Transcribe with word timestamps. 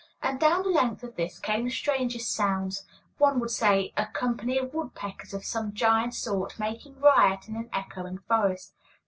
And 0.23 0.39
down 0.39 0.63
the 0.63 0.69
length 0.69 1.03
of 1.03 1.15
this 1.15 1.37
came 1.37 1.63
the 1.65 1.69
strangest 1.69 2.31
sounds 2.33 2.87
one 3.19 3.39
would 3.39 3.51
say 3.51 3.93
a 3.95 4.07
company 4.07 4.57
of 4.57 4.73
woodpeckers 4.73 5.31
of 5.31 5.45
some 5.45 5.73
giant 5.75 6.15
sort 6.15 6.57
making 6.57 6.99
riot 6.99 7.47
in 7.47 7.55
an 7.55 7.69
echoing 7.71 8.17
forest. 8.17 8.73